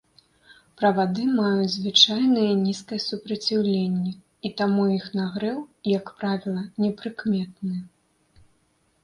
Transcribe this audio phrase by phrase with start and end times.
[0.79, 4.13] Правады маюць звычайнае нізкае супраціўленне
[4.49, 5.57] і таму іх нагрэў,
[5.99, 7.77] як правіла, непрыкметны.